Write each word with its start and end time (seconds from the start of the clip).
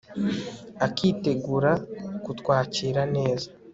akitegura 0.85 1.71
kutwakiraneza 2.25 3.49